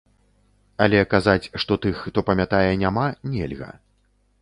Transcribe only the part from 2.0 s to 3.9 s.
хто памятае, няма, нельга.